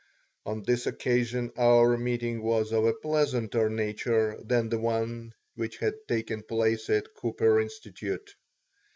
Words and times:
On 0.47 0.63
this 0.63 0.87
occasion 0.87 1.51
our 1.57 1.95
meeting 1.95 2.41
was 2.41 2.71
of 2.71 2.85
a 2.85 2.93
pleasanter 2.95 3.69
nature 3.69 4.35
than 4.43 4.67
the 4.69 4.79
one 4.79 5.35
which 5.53 5.77
had 5.77 5.93
taken 6.07 6.41
place 6.41 6.89
at 6.89 7.13
Cooper 7.13 7.59
Institute. 7.61 8.33